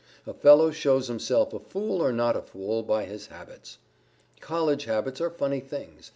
A 0.25 0.33
fellow 0.33 0.71
shows 0.71 1.09
himself 1.09 1.53
a 1.53 1.59
fool 1.59 2.01
or 2.01 2.11
not 2.11 2.35
a 2.35 2.41
fool 2.41 2.81
by 2.81 3.05
his 3.05 3.27
habits. 3.27 3.77
College 4.39 4.85
habits 4.85 5.21
are 5.21 5.29
funny 5.29 5.59
things. 5.59 6.09